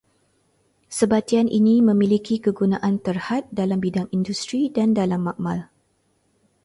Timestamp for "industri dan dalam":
4.17-5.21